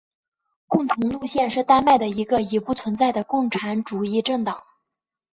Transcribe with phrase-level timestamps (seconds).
[0.65, 4.63] 共同路线是丹麦的一个已不存在的共产主义政党。